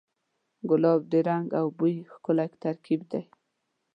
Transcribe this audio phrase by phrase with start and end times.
[0.69, 3.23] ګلاب د رنګ او بوی ښکلی ترکیب دی.